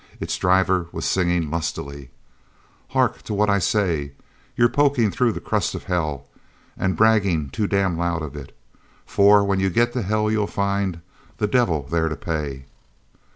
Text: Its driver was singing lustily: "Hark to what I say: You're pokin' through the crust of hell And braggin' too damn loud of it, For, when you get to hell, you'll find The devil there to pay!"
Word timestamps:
Its 0.19 0.35
driver 0.35 0.87
was 0.91 1.05
singing 1.05 1.51
lustily: 1.51 2.09
"Hark 2.89 3.21
to 3.21 3.35
what 3.35 3.51
I 3.51 3.59
say: 3.59 4.13
You're 4.57 4.67
pokin' 4.67 5.11
through 5.11 5.31
the 5.31 5.39
crust 5.39 5.75
of 5.75 5.83
hell 5.83 6.25
And 6.75 6.97
braggin' 6.97 7.51
too 7.51 7.67
damn 7.67 7.99
loud 7.99 8.23
of 8.23 8.35
it, 8.35 8.57
For, 9.05 9.43
when 9.43 9.59
you 9.59 9.69
get 9.69 9.93
to 9.93 10.01
hell, 10.01 10.31
you'll 10.31 10.47
find 10.47 11.01
The 11.37 11.45
devil 11.45 11.83
there 11.83 12.09
to 12.09 12.15
pay!" 12.15 12.65